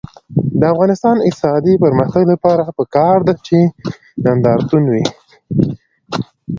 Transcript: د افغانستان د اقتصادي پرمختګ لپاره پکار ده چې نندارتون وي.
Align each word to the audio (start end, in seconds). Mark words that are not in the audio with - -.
د 0.59 0.61
افغانستان 0.73 1.13
د 1.17 1.21
اقتصادي 1.29 1.73
پرمختګ 1.83 2.23
لپاره 2.33 2.75
پکار 2.79 3.17
ده 3.27 3.33
چې 3.47 3.57
نندارتون 4.25 4.83
وي. 4.91 5.05